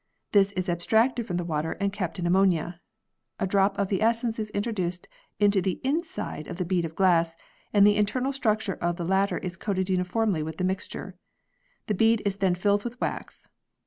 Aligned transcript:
This 0.31 0.51
is 0.53 0.67
abstracted 0.67 1.27
from 1.27 1.37
the 1.37 1.43
water 1.43 1.73
and 1.73 1.93
kept 1.93 2.17
in 2.17 2.25
ammonia. 2.25 2.81
A 3.39 3.45
drop 3.45 3.77
of 3.77 3.89
the 3.89 4.01
essence 4.01 4.39
is 4.39 4.49
introduced 4.49 5.07
into 5.39 5.61
the 5.61 5.79
inside 5.83 6.47
of 6.47 6.57
the 6.57 6.65
bead 6.65 6.85
of 6.85 6.95
glass 6.95 7.35
and 7.71 7.85
the 7.85 7.95
internal 7.97 8.33
surface 8.33 8.69
of 8.81 8.95
the 8.95 9.05
latter 9.05 9.39
coated 9.59 9.91
uniformly 9.91 10.41
with 10.41 10.57
the 10.57 10.63
mixture. 10.63 11.17
The 11.85 11.93
bead 11.93 12.23
is 12.25 12.37
then 12.37 12.55
filled 12.55 12.83
with 12.83 12.99
wax. 12.99 13.47